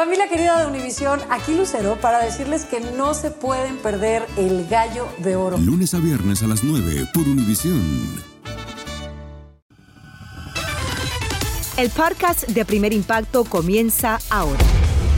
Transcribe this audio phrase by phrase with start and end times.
[0.00, 5.06] Familia querida de Univisión, aquí Lucero para decirles que no se pueden perder el gallo
[5.18, 5.58] de oro.
[5.58, 7.82] Lunes a viernes a las 9 por Univisión.
[11.76, 14.58] El podcast de Primer Impacto comienza ahora.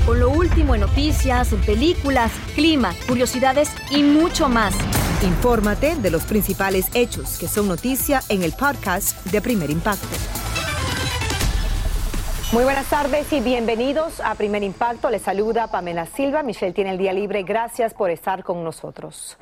[0.05, 4.75] Con lo último en noticias, películas, clima, curiosidades y mucho más.
[5.23, 10.09] Infórmate de los principales hechos que son noticia en el podcast de Primer Impacto.
[12.53, 15.09] Muy buenas tardes y bienvenidos a Primer Impacto.
[15.09, 16.43] Les saluda Pamela Silva.
[16.43, 17.45] Michelle tiene el día libre.
[17.45, 19.39] Gracias por estar con nosotros.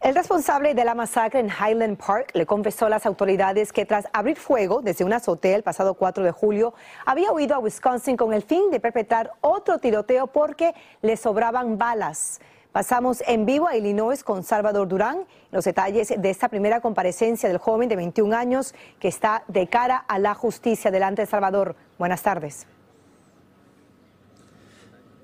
[0.00, 4.08] El responsable de la masacre en Highland Park le confesó a las autoridades que tras
[4.12, 6.74] abrir fuego desde una azotea el pasado 4 de julio,
[7.06, 12.40] había huido a Wisconsin con el fin de perpetrar otro tiroteo porque le sobraban balas.
[12.72, 15.26] Pasamos en vivo a Illinois con Salvador Durán.
[15.52, 19.96] Los detalles de esta primera comparecencia del joven de 21 años que está de cara
[19.96, 20.90] a la justicia.
[20.90, 21.76] Delante de Salvador.
[21.98, 22.66] Buenas tardes.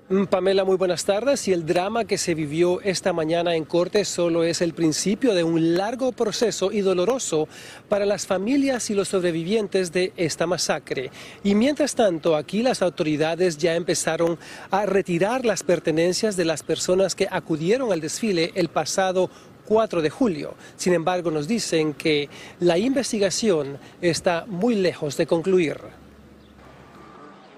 [0.07, 1.47] Mm, Pamela, muy buenas tardes.
[1.47, 5.43] Y el drama que se vivió esta mañana en corte solo es el principio de
[5.43, 7.47] un largo proceso y doloroso
[7.89, 11.09] para las familias y los sobrevivientes de esta masacre.
[11.43, 14.37] Y mientras tanto, aquí las autoridades ya empezaron
[14.69, 19.31] a retirar las pertenencias de las personas que acudieron al desfile el pasado
[19.65, 20.53] 4 de julio.
[20.75, 26.04] Sin embargo, nos dicen que la investigación está muy lejos de concluir.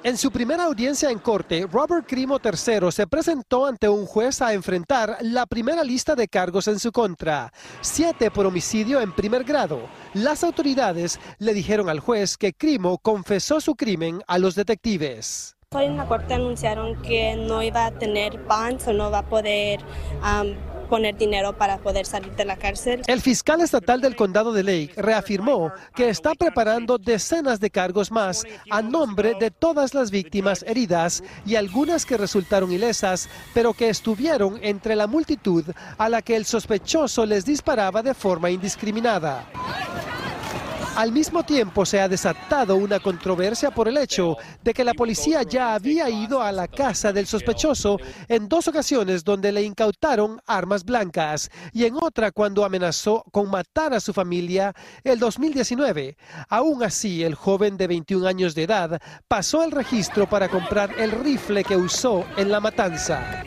[0.08, 4.54] En su primera audiencia en corte, Robert Crimo III se presentó ante un juez a
[4.54, 9.82] enfrentar la primera lista de cargos en su contra, siete por homicidio en primer grado.
[10.14, 15.58] Las autoridades le dijeron al juez que Crimo confesó su crimen a los detectives.
[15.76, 19.26] Hoy en la corte anunciaron que no iba a tener bonds o no va a
[19.26, 19.82] poder
[20.88, 23.02] poner dinero para poder salir de la cárcel.
[23.08, 28.44] El fiscal estatal del condado de Lake reafirmó que está preparando decenas de cargos más
[28.70, 34.60] a nombre de todas las víctimas heridas y algunas que resultaron ilesas, pero que estuvieron
[34.62, 35.66] entre la multitud
[35.98, 39.46] a la que el sospechoso les disparaba de forma indiscriminada.
[40.98, 45.44] Al mismo tiempo se ha desatado una controversia por el hecho de que la policía
[45.44, 50.84] ya había ido a la casa del sospechoso en dos ocasiones donde le incautaron armas
[50.84, 56.18] blancas y en otra cuando amenazó con matar a su familia el 2019.
[56.50, 61.12] Aún así, el joven de 21 años de edad pasó el registro para comprar el
[61.12, 63.44] rifle que usó en la matanza.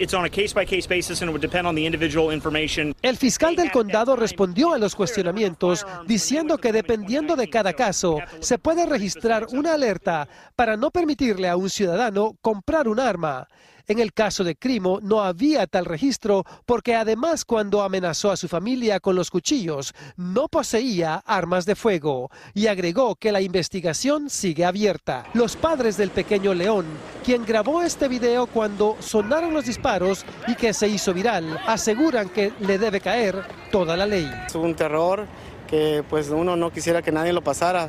[3.02, 8.58] El fiscal del condado respondió a los cuestionamientos diciendo que dependiendo de cada caso, se
[8.58, 13.48] puede registrar una alerta para no permitirle a un ciudadano comprar un arma.
[13.90, 18.46] En el caso de Crimo no había tal registro porque además cuando amenazó a su
[18.46, 24.64] familia con los cuchillos no poseía armas de fuego y agregó que la investigación sigue
[24.64, 25.24] abierta.
[25.34, 26.86] Los padres del pequeño León,
[27.24, 32.52] quien grabó este video cuando sonaron los disparos y que se hizo viral, aseguran que
[32.60, 34.30] le debe caer toda la ley.
[34.46, 35.26] Es un terror
[35.70, 37.88] que pues uno no quisiera que nadie lo pasara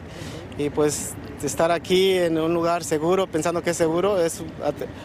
[0.57, 4.43] y pues estar aquí en un lugar seguro, pensando que es seguro, es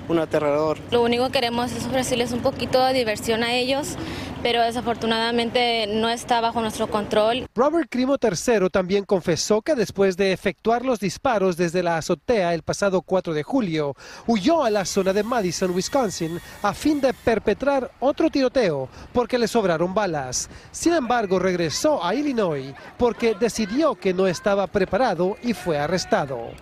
[0.09, 0.76] un aterrador.
[0.91, 3.97] Lo único que queremos es ofrecerles un poquito de diversión a ellos,
[4.46, 7.48] pero desafortunadamente no está bajo nuestro control.
[7.56, 12.62] Robert Crimo III también confesó que después de efectuar los disparos desde la azotea el
[12.62, 13.96] pasado 4 de julio,
[14.28, 19.48] huyó a la zona de Madison, Wisconsin, a fin de perpetrar otro tiroteo porque le
[19.48, 20.48] sobraron balas.
[20.70, 26.52] Sin embargo, regresó a Illinois porque decidió que no estaba preparado y fue arrestado.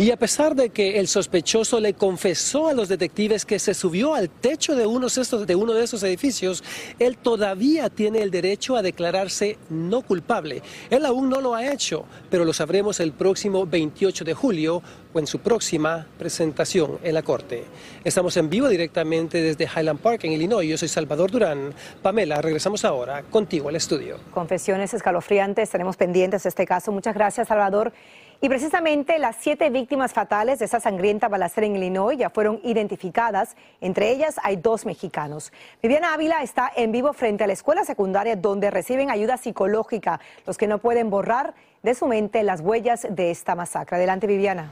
[0.00, 4.14] Y a pesar de que el sospechoso le confesó a los detectives que se subió
[4.14, 6.62] al techo de, uno de esos edificios,
[7.00, 10.62] él todavía tiene el derecho a declararse no culpable.
[10.90, 15.18] Él aún no lo ha hecho, pero lo sabremos el próximo 28 de julio o
[15.18, 17.64] en su próxima presentación en la Corte.
[18.04, 20.68] Estamos en vivo directamente desde Highland Park, en Illinois.
[20.68, 21.74] Yo soy Salvador Durán.
[22.02, 24.18] Pamela, regresamos ahora contigo al estudio.
[24.30, 26.92] Confesiones escalofriantes, tenemos pendientes este caso.
[26.92, 27.92] Muchas gracias, Salvador.
[28.40, 33.56] Y precisamente las siete víctimas fatales de esa sangrienta balacera en Illinois ya fueron identificadas.
[33.80, 35.52] Entre ellas hay dos mexicanos.
[35.82, 40.56] Viviana Ávila está en vivo frente a la escuela secundaria donde reciben ayuda psicológica los
[40.56, 43.96] que no pueden borrar de su mente las huellas de esta masacre.
[43.96, 44.70] Adelante, Viviana.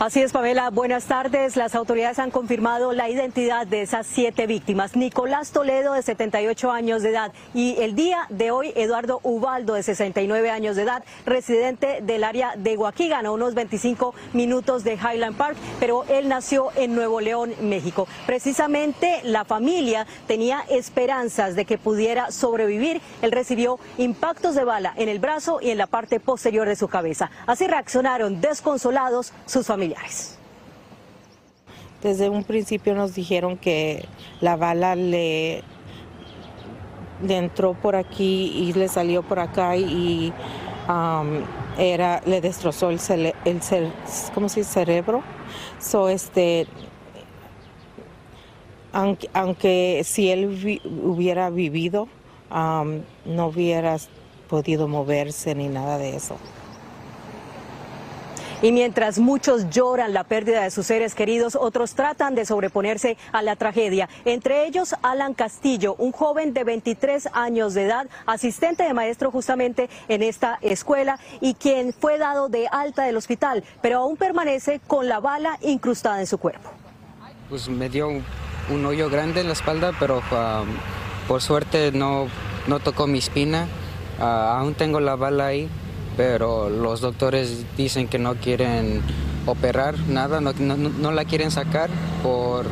[0.00, 0.70] Así es, Pamela.
[0.70, 1.56] Buenas tardes.
[1.56, 4.96] Las autoridades han confirmado la identidad de esas siete víctimas.
[4.96, 9.82] Nicolás Toledo, de 78 años de edad, y el día de hoy, Eduardo Ubaldo, de
[9.82, 15.36] 69 años de edad, residente del área de Guaquigan, a unos 25 minutos de Highland
[15.36, 18.08] Park, pero él nació en Nuevo León, México.
[18.24, 23.02] Precisamente la familia tenía esperanzas de que pudiera sobrevivir.
[23.20, 26.88] Él recibió impactos de bala en el brazo y en la parte posterior de su
[26.88, 27.30] cabeza.
[27.46, 29.89] Así reaccionaron desconsolados sus familiares.
[32.02, 34.06] Desde un principio nos dijeron que
[34.40, 35.62] la bala le,
[37.28, 40.32] entró por aquí y le salió por acá y
[40.88, 41.42] um,
[41.78, 45.22] era, le destrozó el, cele, el cerebro.
[45.78, 46.66] So, este,
[48.92, 52.08] aunque, si él hubiera vivido,
[52.50, 53.96] um, no hubiera
[54.48, 56.36] podido moverse ni nada de eso.
[58.62, 63.40] Y mientras muchos lloran la pérdida de sus seres queridos, otros tratan de sobreponerse a
[63.40, 64.06] la tragedia.
[64.26, 69.88] Entre ellos, Alan Castillo, un joven de 23 años de edad, asistente de maestro justamente
[70.08, 75.08] en esta escuela y quien fue dado de alta del hospital, pero aún permanece con
[75.08, 76.70] la bala incrustada en su cuerpo.
[77.48, 80.68] Pues me dio un, hoyo grande en la espalda, pero um,
[81.26, 82.28] por suerte no,
[82.66, 83.66] no tocó mi espina.
[84.18, 85.66] Uh, aún tengo la bala ahí,
[86.16, 89.02] pero los doctores dicen que no quieren
[89.46, 91.90] operar nada, no, no, la quieren sacar
[92.22, 92.66] por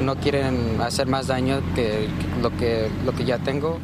[0.00, 2.08] no quieren hacer más daño que
[2.40, 3.78] lo que, lo que ya tengo.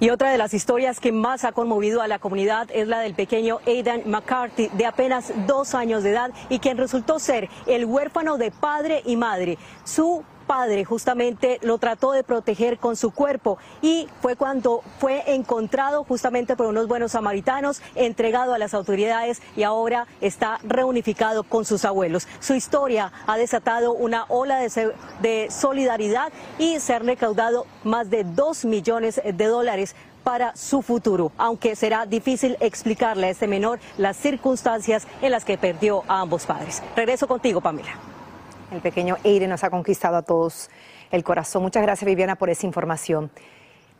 [0.00, 3.14] Y otra de las historias que más ha conmovido a la comunidad es la del
[3.14, 8.36] pequeño Aidan McCarthy, de apenas dos años de edad, y quien resultó ser el huérfano
[8.36, 9.56] de padre y madre.
[9.84, 16.04] Su padre justamente lo trató de proteger con su cuerpo y fue cuando fue encontrado
[16.04, 21.84] justamente por unos buenos samaritanos, entregado a las autoridades y ahora está reunificado con sus
[21.84, 22.28] abuelos.
[22.38, 28.22] Su historia ha desatado una ola de, de solidaridad y se han recaudado más de
[28.22, 34.16] dos millones de dólares para su futuro, aunque será difícil explicarle a este menor las
[34.16, 36.80] circunstancias en las que perdió a ambos padres.
[36.94, 38.13] Regreso contigo, Pamela.
[38.70, 40.70] El pequeño Eire nos ha conquistado a todos
[41.10, 41.62] el corazón.
[41.62, 43.30] Muchas gracias, Viviana, por esa información.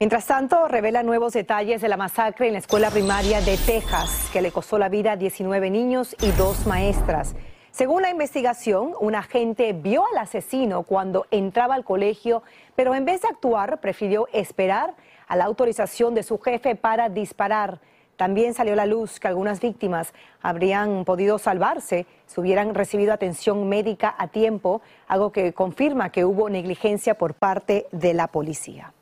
[0.00, 4.42] Mientras tanto, revela nuevos detalles de la masacre en la escuela primaria de Texas, que
[4.42, 7.36] le costó la vida a 19 niños y dos maestras.
[7.70, 12.42] Según la investigación, un agente vio al asesino cuando entraba al colegio,
[12.74, 14.94] pero en vez de actuar, prefirió esperar
[15.26, 17.80] a la autorización de su jefe para disparar.
[18.16, 23.68] También salió a la luz que algunas víctimas habrían podido salvarse si hubieran recibido atención
[23.68, 28.92] médica a tiempo, algo que confirma que hubo negligencia por parte de la policía.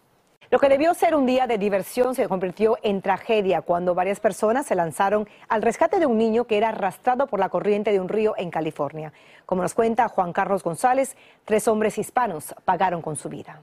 [0.52, 4.66] Lo que debió ser un día de diversión se convirtió en tragedia cuando varias personas
[4.66, 8.10] se lanzaron al rescate de un niño que era arrastrado por la corriente de un
[8.10, 9.14] río en California.
[9.46, 11.16] Como nos cuenta Juan Carlos González,
[11.46, 13.62] tres hombres hispanos pagaron con su vida.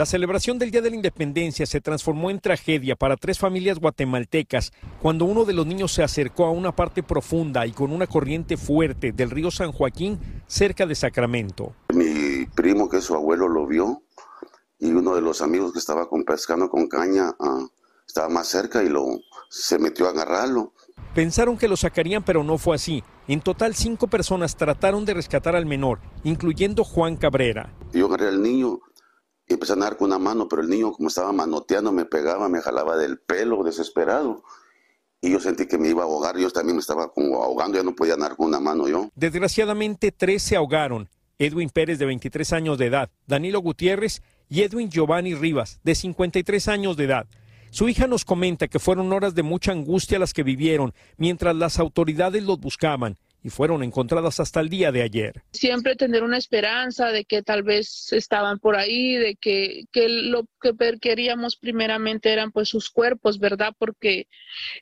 [0.00, 4.72] La celebración del Día de la Independencia se transformó en tragedia para tres familias guatemaltecas
[5.02, 8.56] cuando uno de los niños se acercó a una parte profunda y con una corriente
[8.56, 11.74] fuerte del río San Joaquín cerca de Sacramento.
[11.92, 14.02] Mi primo, que su abuelo, lo vio
[14.78, 17.66] y uno de los amigos que estaba con pescando con caña ah,
[18.06, 19.04] estaba más cerca y lo
[19.50, 20.72] se metió a agarrarlo.
[21.14, 23.04] Pensaron que lo sacarían, pero no fue así.
[23.28, 27.74] En total, cinco personas trataron de rescatar al menor, incluyendo Juan Cabrera.
[27.92, 28.80] Yo agarré al niño
[29.54, 32.60] empecé a nadar con una mano, pero el niño como estaba manoteando me pegaba, me
[32.60, 34.42] jalaba del pelo desesperado.
[35.20, 37.84] Y yo sentí que me iba a ahogar, yo también me estaba como ahogando, ya
[37.84, 39.10] no podía nadar con una mano yo.
[39.14, 41.08] Desgraciadamente, tres se ahogaron.
[41.38, 46.68] Edwin Pérez, de 23 años de edad, Danilo Gutiérrez y Edwin Giovanni Rivas, de 53
[46.68, 47.26] años de edad.
[47.70, 51.78] Su hija nos comenta que fueron horas de mucha angustia las que vivieron mientras las
[51.78, 55.42] autoridades los buscaban y fueron encontradas hasta el día de ayer.
[55.52, 60.44] Siempre tener una esperanza de que tal vez estaban por ahí, de que, que lo
[60.60, 63.72] que queríamos primeramente eran pues sus cuerpos, ¿verdad?
[63.78, 64.28] Porque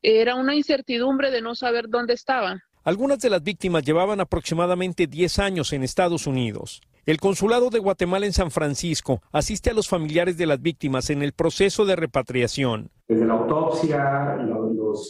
[0.02, 2.60] era una incertidumbre de no saber dónde estaban.
[2.84, 6.80] Algunas de las víctimas llevaban aproximadamente 10 años en Estados Unidos.
[7.08, 11.22] El Consulado de Guatemala en San Francisco asiste a los familiares de las víctimas en
[11.22, 12.90] el proceso de repatriación.
[13.08, 14.36] Desde la autopsia,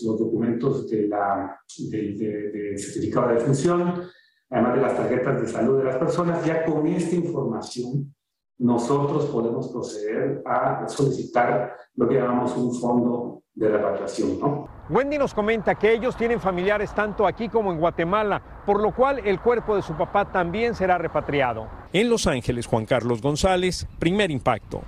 [0.02, 4.02] los, documentos de la, de, certificado de defunción,
[4.50, 8.14] además de las tarjetas de salud de las personas, ya con esta información
[8.58, 14.38] nosotros podemos proceder a solicitar lo que llamamos un fondo de repatriación.
[14.40, 14.68] ¿no?
[14.90, 19.20] Wendy nos comenta que ellos tienen familiares tanto aquí como en Guatemala, por lo cual
[19.24, 21.68] el cuerpo de su papá también será repatriado.
[21.92, 24.82] En Los Ángeles, Juan Carlos González, primer impacto.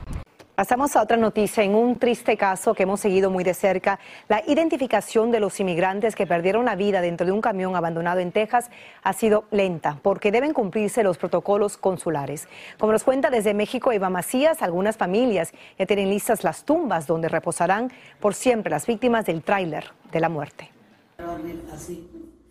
[0.60, 1.62] Pasamos a otra noticia.
[1.62, 3.98] En un triste caso que hemos seguido muy de cerca,
[4.28, 8.30] la identificación de los inmigrantes que perdieron la vida dentro de un camión abandonado en
[8.30, 8.70] Texas
[9.02, 12.46] ha sido lenta porque deben cumplirse los protocolos consulares.
[12.78, 17.30] Como nos cuenta desde México Eva Macías, algunas familias ya tienen listas las tumbas donde
[17.30, 17.90] reposarán
[18.20, 20.70] por siempre las víctimas del tráiler de la muerte.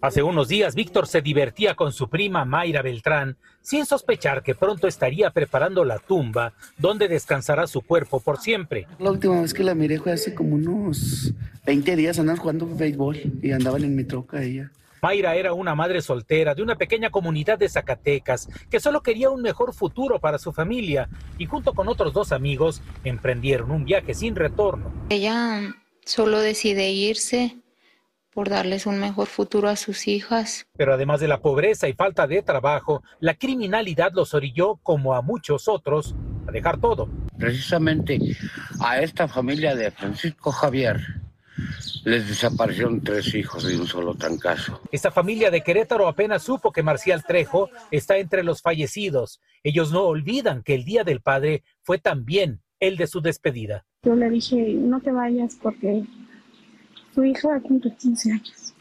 [0.01, 4.87] Hace unos días, Víctor se divertía con su prima Mayra Beltrán, sin sospechar que pronto
[4.87, 8.87] estaría preparando la tumba donde descansará su cuerpo por siempre.
[8.97, 11.33] La última vez que la miré fue hace como unos
[11.65, 14.71] 20 días, andaban jugando béisbol y andaban en mi troca ella.
[15.01, 19.41] Mayra era una madre soltera de una pequeña comunidad de Zacatecas que solo quería un
[19.41, 24.37] mejor futuro para su familia y junto con otros dos amigos emprendieron un viaje sin
[24.37, 24.93] retorno.
[25.09, 25.75] Ella
[26.05, 27.57] solo decide irse
[28.31, 30.67] por darles un mejor futuro a sus hijas.
[30.77, 35.21] Pero además de la pobreza y falta de trabajo, la criminalidad los orilló, como a
[35.21, 36.15] muchos otros,
[36.47, 37.09] a dejar todo.
[37.37, 38.19] Precisamente
[38.81, 40.99] a esta familia de Francisco Javier
[42.05, 44.81] les desaparecieron tres hijos de un solo trancazo.
[44.91, 49.41] Esta familia de Querétaro apenas supo que Marcial Trejo está entre los fallecidos.
[49.63, 53.85] Ellos no olvidan que el Día del Padre fue también el de su despedida.
[54.03, 56.05] Yo le dije, no te vayas porque
[57.19, 58.73] tu hija cumple 15 años.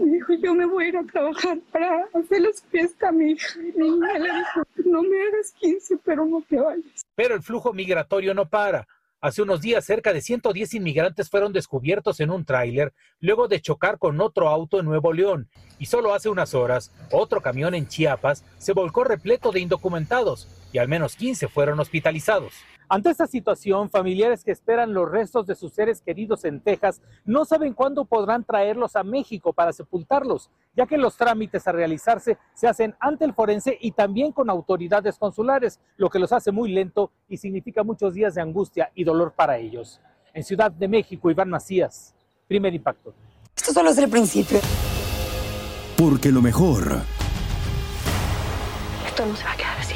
[0.00, 3.32] Y dijo, yo me voy a ir a trabajar para hacerle su fiesta a mi
[3.32, 3.58] hija.
[3.76, 7.02] Mi hija le dijo, no me hagas 15, pero no te vayas.
[7.14, 8.88] Pero el flujo migratorio no para.
[9.20, 13.98] Hace unos días cerca de 110 inmigrantes fueron descubiertos en un tráiler luego de chocar
[13.98, 15.50] con otro auto en Nuevo León.
[15.78, 20.78] Y solo hace unas horas, otro camión en Chiapas se volcó repleto de indocumentados y
[20.78, 22.54] al menos 15 fueron hospitalizados.
[22.92, 27.46] Ante esta situación, familiares que esperan los restos de sus seres queridos en Texas no
[27.46, 32.68] saben cuándo podrán traerlos a México para sepultarlos, ya que los trámites a realizarse se
[32.68, 37.10] hacen ante el forense y también con autoridades consulares, lo que los hace muy lento
[37.30, 39.98] y significa muchos días de angustia y dolor para ellos.
[40.34, 42.14] En Ciudad de México, Iván Macías,
[42.46, 43.14] primer impacto.
[43.56, 44.60] Esto solo es el principio.
[45.96, 47.00] Porque lo mejor,
[49.06, 49.94] Esto no se va a quedar así.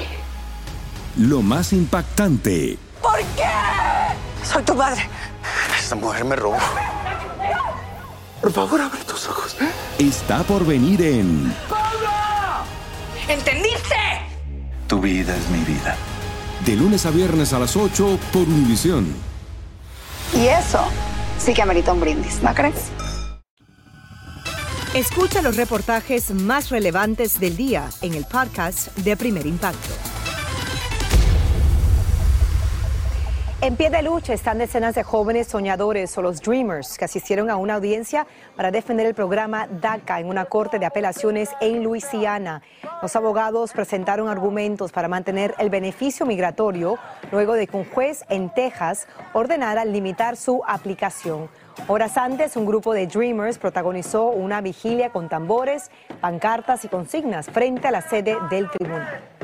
[1.18, 4.44] lo más impactante, ¿Por qué?
[4.44, 5.08] Soy tu madre.
[5.78, 6.58] Esta mujer me robó.
[8.40, 9.56] Por favor, abre tus ojos.
[9.98, 11.54] está por venir en
[13.28, 13.94] ¿Entendiste?
[14.88, 15.96] Tu vida es mi vida.
[16.64, 19.14] De lunes a viernes a las 8 por Univisión.
[20.34, 20.80] Y eso
[21.38, 22.90] sí que amerita un brindis, ¿no crees?
[24.94, 30.15] Escucha los reportajes más relevantes del día en el podcast de Primer Impacto.
[33.62, 37.56] En pie de lucha están decenas de jóvenes soñadores o los Dreamers que asistieron a
[37.56, 42.60] una audiencia para defender el programa DACA en una corte de apelaciones en Luisiana.
[43.00, 46.98] Los abogados presentaron argumentos para mantener el beneficio migratorio
[47.32, 51.48] luego de que un juez en Texas ordenara limitar su aplicación.
[51.88, 57.88] Horas antes, un grupo de Dreamers protagonizó una vigilia con tambores, pancartas y consignas frente
[57.88, 59.35] a la sede del tribunal.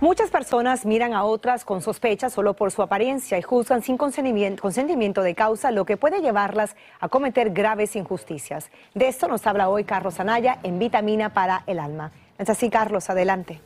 [0.00, 5.22] Muchas personas miran a otras con sospecha solo por su apariencia y juzgan sin consentimiento,
[5.22, 8.70] de causa, lo que puede llevarlas a cometer graves injusticias.
[8.94, 12.12] De esto nos habla hoy Carlos Anaya en Vitamina para el Alma.
[12.38, 13.60] Es así, Carlos, adelante.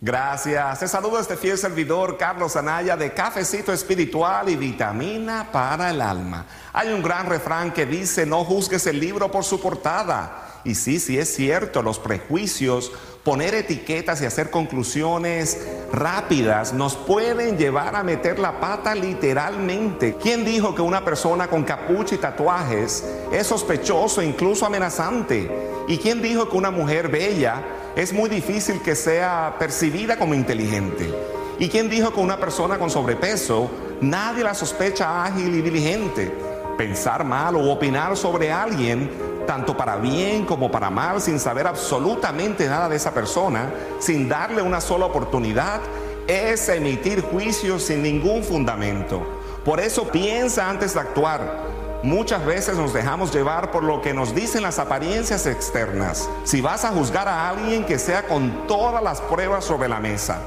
[0.00, 0.80] Gracias.
[0.80, 6.46] Te saludo este fiel servidor Carlos Anaya de Cafecito Espiritual y Vitamina para el Alma.
[6.72, 10.47] Hay un gran refrán que dice, no juzgues el libro por su portada.
[10.64, 12.92] Y sí, sí es cierto, los prejuicios,
[13.24, 20.16] poner etiquetas y hacer conclusiones rápidas nos pueden llevar a meter la pata literalmente.
[20.20, 25.50] ¿Quién dijo que una persona con capucha y tatuajes es sospechoso, incluso amenazante?
[25.88, 27.62] ¿Y quién dijo que una mujer bella
[27.96, 31.12] es muy difícil que sea percibida como inteligente?
[31.58, 36.32] ¿Y quién dijo que una persona con sobrepeso nadie la sospecha ágil y diligente?
[36.76, 39.10] Pensar mal o opinar sobre alguien,
[39.48, 44.60] tanto para bien como para mal, sin saber absolutamente nada de esa persona, sin darle
[44.60, 45.80] una sola oportunidad,
[46.26, 49.22] es emitir juicios sin ningún fundamento.
[49.64, 51.64] Por eso piensa antes de actuar.
[52.02, 56.28] Muchas veces nos dejamos llevar por lo que nos dicen las apariencias externas.
[56.44, 60.40] Si vas a juzgar a alguien que sea con todas las pruebas sobre la mesa,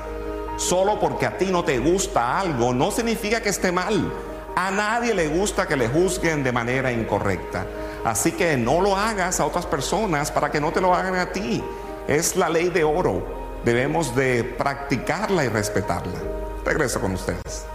[0.57, 4.13] solo porque a ti no te gusta algo, no significa que esté mal.
[4.55, 7.65] A nadie le gusta que le juzguen de manera incorrecta.
[8.03, 11.31] Así que no lo hagas a otras personas para que no te lo hagan a
[11.31, 11.63] ti.
[12.07, 13.23] Es la ley de oro.
[13.63, 16.19] Debemos de practicarla y respetarla.
[16.65, 17.67] Regreso con ustedes.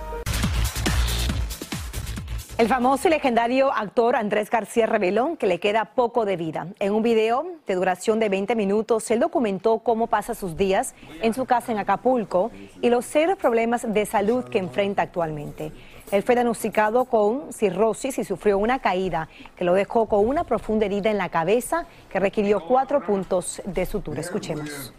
[2.58, 6.68] El famoso y legendario actor Andrés García reveló que le queda poco de vida.
[6.78, 11.34] En un video de duración de 20 minutos, él documentó cómo pasa sus días en
[11.34, 15.70] su casa en Acapulco y los serios problemas de salud que enfrenta actualmente.
[16.12, 20.86] Él fue diagnosticado con cirrosis y sufrió una caída que lo dejó con una profunda
[20.86, 24.20] herida en la cabeza que requirió cuatro puntos de sutura.
[24.20, 24.92] Escuchemos.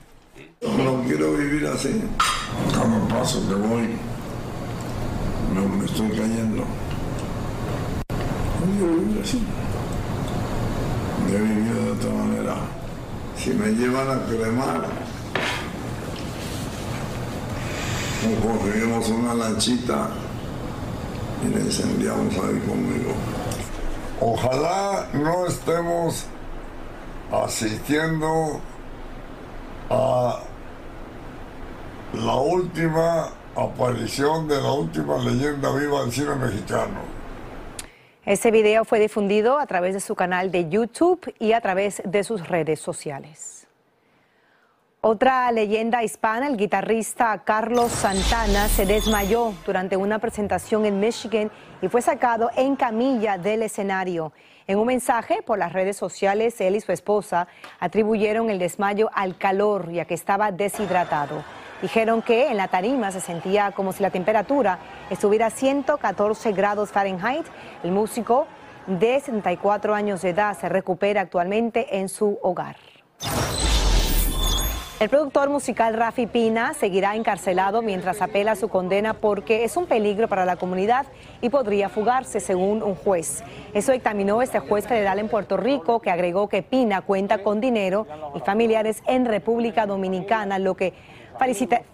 [0.62, 2.02] No quiero vivir así.
[2.74, 3.90] Cada paso que voy,
[5.54, 6.64] no me estoy cayendo.
[8.60, 9.42] No quiero vivir así.
[11.30, 12.56] He vivido de otra manera.
[13.38, 14.86] Si me llevan a cremar,
[18.26, 20.10] o conseguimos una lanchita
[21.44, 23.14] y le incendiamos ahí conmigo.
[24.20, 26.26] Ojalá no estemos
[27.32, 28.60] asistiendo
[29.90, 30.40] a
[32.14, 37.18] la última aparición de la última leyenda viva del cine mexicano.
[38.26, 42.24] Ese video fue difundido a través de su canal de YouTube y a través de
[42.24, 43.67] sus redes sociales.
[45.02, 51.52] Otra leyenda hispana, el guitarrista Carlos Santana, se desmayó durante una presentación en Michigan
[51.84, 54.34] y fue sacado en camilla del escenario.
[54.66, 57.48] En un mensaje por las redes sociales, él y su esposa
[57.80, 61.44] atribuyeron el desmayo al calor, ya que estaba deshidratado.
[61.84, 64.80] Dijeron que en la tarima se sentía como si la temperatura
[65.12, 67.46] estuviera a 114 grados Fahrenheit.
[67.84, 68.48] El músico
[68.88, 72.78] de 74 años de edad se recupera actualmente en su hogar.
[75.00, 80.28] El productor musical Rafi Pina seguirá encarcelado mientras apela su condena porque es un peligro
[80.28, 81.06] para la comunidad
[81.40, 83.44] y podría fugarse, según un juez.
[83.76, 88.08] Eso dictaminó este juez federal en Puerto Rico, que agregó que Pina cuenta con dinero
[88.34, 90.96] y familiares en República Dominicana, lo que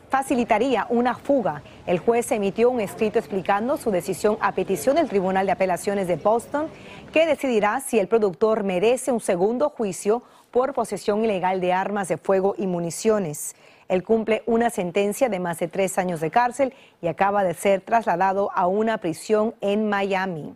[0.07, 1.61] facilitaría una fuga.
[1.85, 6.15] El juez emitió un escrito explicando su decisión a petición del Tribunal de Apelaciones de
[6.15, 6.67] Boston,
[7.11, 12.17] que decidirá si el productor merece un segundo juicio por posesión ilegal de armas de
[12.17, 13.55] fuego y municiones.
[13.87, 17.81] Él cumple una sentencia de más de tres años de cárcel y acaba de ser
[17.81, 20.53] trasladado a una prisión en Miami.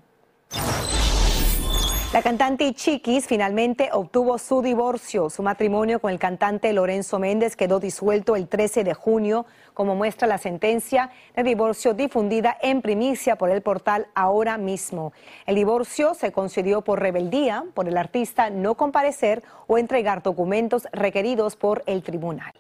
[2.14, 5.32] La cantante Chiquis finalmente obtuvo su divorcio.
[5.32, 10.28] Su matrimonio con el cantante Lorenzo Méndez quedó disuelto el 13 de junio, como muestra
[10.28, 15.14] la sentencia de divorcio difundida en primicia por el portal Ahora mismo.
[15.46, 21.56] El divorcio se concedió por rebeldía por el artista no comparecer o entregar documentos requeridos
[21.56, 22.57] por el tribunal.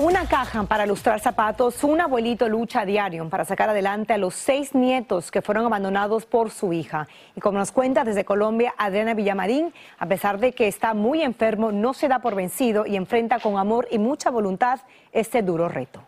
[0.00, 4.32] Una caja para lustrar zapatos, un abuelito lucha a diario para sacar adelante a los
[4.32, 7.08] seis nietos que fueron abandonados por su hija.
[7.34, 11.72] Y como nos cuenta desde Colombia Adriana Villamarín, a pesar de que está muy enfermo,
[11.72, 14.78] no se da por vencido y enfrenta con amor y mucha voluntad
[15.10, 16.04] este duro reto.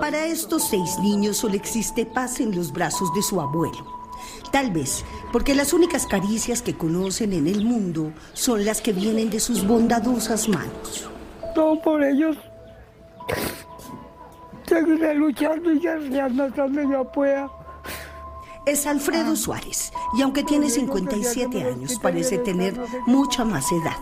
[0.00, 3.84] Para estos seis niños solo existe paz en los brazos de su abuelo.
[4.52, 9.28] Tal vez porque las únicas caricias que conocen en el mundo son las que vienen
[9.28, 11.10] de sus bondadosas manos.
[11.56, 12.36] Todo por ellos.
[14.66, 17.50] Seguiré luchando y guerreando hasta donde yo pueda.
[18.66, 23.96] Es Alfredo Suárez y aunque tiene 57 años parece tener mucha más edad.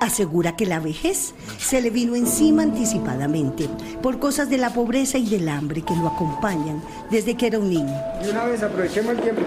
[0.00, 3.68] Asegura que la vejez se le vino encima anticipadamente
[4.02, 7.70] por cosas de la pobreza y del hambre que lo acompañan desde que era un
[7.70, 7.94] niño.
[8.26, 9.42] Y una vez aprovechemos el tiempo.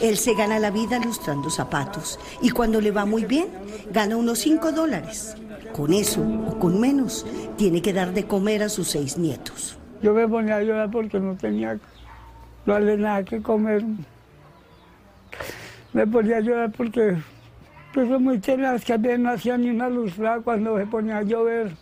[0.00, 3.48] Él se gana la vida lustrando zapatos y cuando le va muy bien,
[3.90, 5.34] gana unos 5 dólares.
[5.72, 9.78] Con eso o con menos, tiene que dar de comer a sus seis nietos.
[10.02, 11.78] Yo me ponía a llorar porque no tenía
[12.66, 13.84] no nada que comer.
[15.92, 17.16] Me ponía a llorar porque
[17.92, 21.72] pues, muy tenaz que no hacía ni una luz cuando se ponía a llover.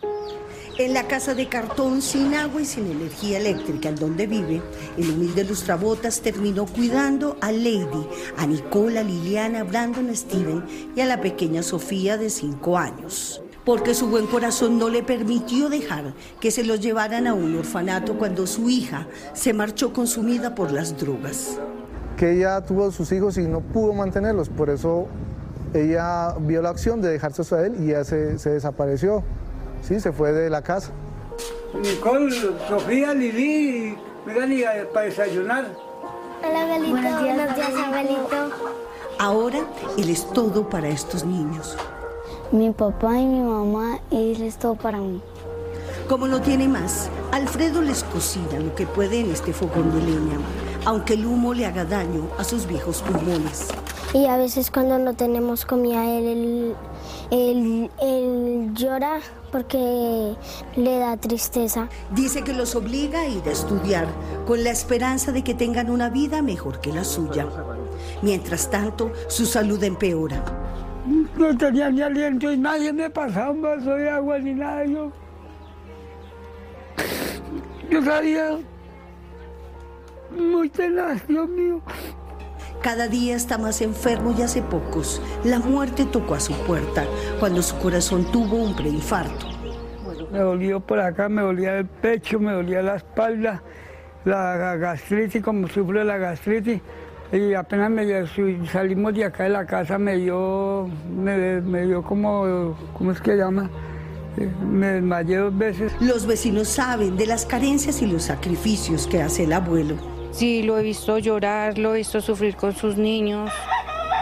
[0.77, 4.61] En la casa de cartón, sin agua y sin energía eléctrica en donde vive,
[4.97, 10.63] el humilde lustrabotas terminó cuidando a Lady, a Nicola, Liliana, Brandon, Steven
[10.95, 13.43] y a la pequeña Sofía de 5 años.
[13.69, 18.17] Porque su buen corazón no le permitió dejar que se los llevaran a un orfanato
[18.17, 21.59] cuando su hija se marchó consumida por las drogas.
[22.17, 25.05] Que ella tuvo sus hijos y no pudo mantenerlos, por eso
[25.75, 29.21] ella vio la opción de dejarse a él y ya se, se desapareció.
[29.83, 30.89] Sí, se fue de la casa.
[31.79, 32.35] Nicole,
[32.67, 35.67] Sofía, Lili, vengan para desayunar.
[36.43, 36.91] Hola, Abuelito.
[36.91, 38.55] Buenos días, Buenos días, abuelito.
[39.19, 39.59] Ahora
[39.95, 41.77] él es todo para estos niños.
[42.51, 45.21] Mi papá y mi mamá, él es todo para mí.
[46.07, 50.39] Como no tiene más, Alfredo les cocina lo que puede en este fogón de leña,
[50.85, 53.67] aunque el humo le haga daño a sus viejos pulmones.
[54.15, 56.73] Y a veces cuando no tenemos comida, él,
[57.29, 59.19] Él, él llora
[59.51, 60.33] porque
[60.75, 61.87] le da tristeza.
[62.15, 64.07] Dice que los obliga a ir a estudiar
[64.47, 67.47] con la esperanza de que tengan una vida mejor que la suya.
[68.23, 70.68] Mientras tanto, su salud empeora.
[71.05, 74.85] No tenía ni aliento y nadie me pasaba un vaso de agua ni nada.
[74.85, 75.11] Yo,
[77.89, 78.59] yo sabía
[80.31, 81.81] muy tenaz, Dios mío.
[82.81, 85.21] Cada día está más enfermo y hace pocos.
[85.43, 87.03] La muerte tocó a su puerta
[87.39, 89.47] cuando su corazón tuvo un preinfarto.
[90.31, 93.63] Me dolió por acá, me dolía el pecho, me dolía la espalda,
[94.25, 96.81] la gastritis, como sufre la gastritis.
[97.31, 98.05] Y apenas me,
[98.67, 103.35] salimos de acá de la casa me dio, me, me dio como, ¿cómo es que
[103.35, 103.69] llama?
[104.37, 105.91] Eh, Me desmayé dos veces.
[105.99, 109.95] Los vecinos saben de las carencias y los sacrificios que hace el abuelo.
[110.31, 113.51] Sí, lo he visto llorar, lo he visto sufrir con sus niños,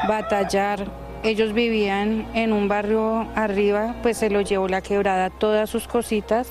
[0.08, 0.86] batallar.
[1.24, 6.48] Ellos vivían en un barrio arriba, pues se lo llevó la quebrada todas sus cositas.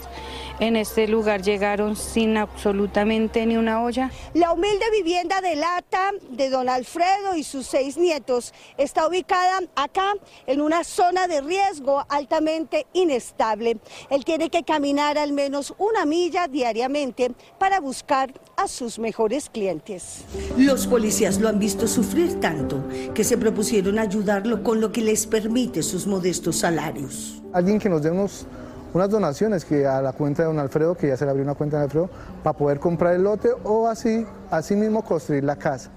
[0.58, 4.10] En este lugar llegaron sin absolutamente ni una olla.
[4.32, 10.14] La humilde vivienda de lata de don Alfredo y sus seis nietos está ubicada acá
[10.46, 13.76] en una zona de riesgo altamente inestable.
[14.08, 20.24] Él tiene que caminar al menos una milla diariamente para buscar a sus mejores clientes.
[20.56, 22.82] Los policías lo han visto sufrir tanto
[23.14, 27.42] que se propusieron ayudarlo con lo que les permite sus modestos salarios.
[27.52, 28.46] Alguien que nos dé unos,
[28.96, 31.54] unas donaciones que a la cuenta de don Alfredo, que ya se le abrió una
[31.54, 32.10] cuenta de Alfredo,
[32.42, 35.90] para poder comprar el lote o así, así mismo construir la casa.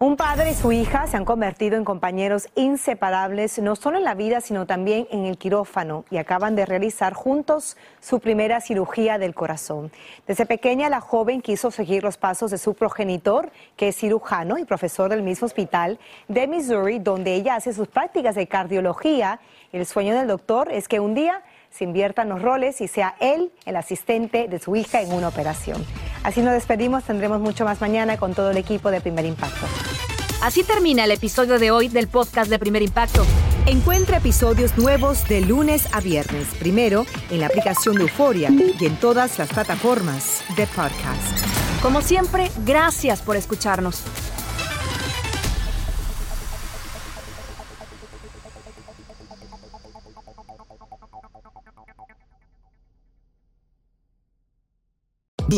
[0.00, 4.14] Un padre y su hija se han convertido en compañeros inseparables, no solo en la
[4.14, 9.36] vida, sino también en el quirófano, y acaban de realizar juntos su primera cirugía del
[9.36, 9.92] corazón.
[10.26, 14.64] Desde pequeña, la joven quiso seguir los pasos de su progenitor, que es cirujano y
[14.64, 19.38] profesor del mismo hospital de Missouri, donde ella hace sus prácticas de cardiología.
[19.72, 21.40] El sueño del doctor es que un día
[21.76, 25.84] se inviertan los roles y sea él el asistente de su hija en una operación.
[26.22, 29.66] Así nos despedimos, tendremos mucho más mañana con todo el equipo de Primer Impacto.
[30.40, 33.24] Así termina el episodio de hoy del podcast de Primer Impacto.
[33.66, 38.96] Encuentra episodios nuevos de lunes a viernes, primero en la aplicación de Euforia y en
[38.96, 41.82] todas las plataformas de podcast.
[41.82, 44.04] Como siempre, gracias por escucharnos.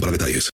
[0.00, 0.46] para detalles.